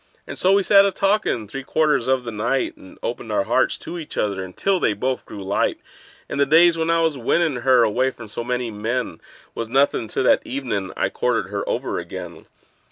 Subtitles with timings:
[0.25, 3.77] And so we sat a talkin' three quarters of the night, And opened our hearts
[3.77, 5.79] to each other until they both grew light;
[6.27, 9.21] And the days when I was winnin' her away from so many men
[9.53, 12.47] Was nothin' to that evenin' I courted her over again.